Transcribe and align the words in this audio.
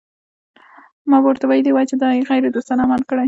ما 1.09 1.17
به 1.23 1.27
ورته 1.29 1.45
ویلي 1.47 1.71
وای 1.73 1.85
چې 1.91 1.95
دا 2.01 2.09
یې 2.17 2.27
غیر 2.29 2.43
دوستانه 2.55 2.81
عمل 2.85 3.01
کړی. 3.09 3.19